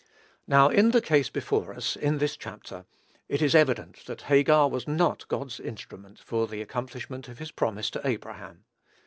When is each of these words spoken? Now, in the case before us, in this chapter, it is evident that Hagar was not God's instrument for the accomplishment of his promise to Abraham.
Now, 0.47 0.69
in 0.69 0.89
the 0.89 0.99
case 0.99 1.29
before 1.29 1.75
us, 1.75 1.95
in 1.95 2.17
this 2.17 2.35
chapter, 2.35 2.85
it 3.29 3.39
is 3.39 3.53
evident 3.53 4.07
that 4.07 4.23
Hagar 4.23 4.67
was 4.67 4.87
not 4.87 5.27
God's 5.27 5.59
instrument 5.59 6.17
for 6.17 6.47
the 6.47 6.59
accomplishment 6.63 7.27
of 7.27 7.37
his 7.37 7.51
promise 7.51 7.91
to 7.91 8.01
Abraham. 8.07 8.65